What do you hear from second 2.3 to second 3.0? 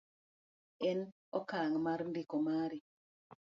mari